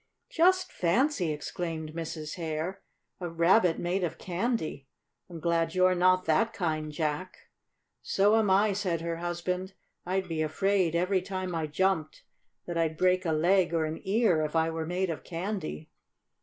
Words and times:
"Just 0.31 0.71
fancy!" 0.71 1.31
exclaimed 1.31 1.93
Mrs. 1.93 2.33
Hare. 2.33 2.81
"A 3.19 3.29
Rabbit 3.29 3.77
made 3.77 4.03
of 4.03 4.17
candy! 4.17 4.87
I'm 5.29 5.39
glad 5.39 5.75
you're 5.75 5.93
not 5.93 6.25
that 6.25 6.53
kind, 6.53 6.91
Jack." 6.91 7.51
"So 8.01 8.35
am 8.35 8.49
I," 8.49 8.73
said 8.73 9.01
her 9.01 9.17
husband. 9.17 9.73
"I'd 10.03 10.27
be 10.27 10.41
afraid, 10.41 10.95
every 10.95 11.21
time 11.21 11.53
I 11.53 11.67
jumped, 11.67 12.23
that 12.65 12.79
I'd 12.79 12.97
break 12.97 13.27
a 13.27 13.31
leg 13.31 13.75
or 13.75 13.85
an 13.85 14.01
ear, 14.03 14.41
if 14.43 14.55
I 14.55 14.71
were 14.71 14.87
made 14.87 15.11
of 15.11 15.23
candy." 15.23 15.91